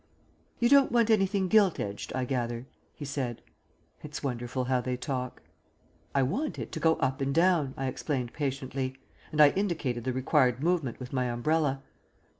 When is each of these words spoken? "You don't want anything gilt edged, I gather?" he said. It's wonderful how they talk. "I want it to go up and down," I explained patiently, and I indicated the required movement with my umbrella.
"You 0.57 0.67
don't 0.67 0.91
want 0.91 1.11
anything 1.11 1.47
gilt 1.47 1.79
edged, 1.79 2.11
I 2.13 2.25
gather?" 2.25 2.65
he 2.95 3.05
said. 3.05 3.43
It's 4.01 4.23
wonderful 4.23 4.63
how 4.63 4.81
they 4.81 4.97
talk. 4.97 5.43
"I 6.15 6.23
want 6.23 6.57
it 6.57 6.71
to 6.71 6.79
go 6.79 6.95
up 6.95 7.21
and 7.21 7.35
down," 7.35 7.75
I 7.77 7.85
explained 7.85 8.33
patiently, 8.33 8.95
and 9.31 9.39
I 9.39 9.51
indicated 9.51 10.03
the 10.03 10.11
required 10.11 10.63
movement 10.63 10.99
with 10.99 11.13
my 11.13 11.25
umbrella. 11.25 11.83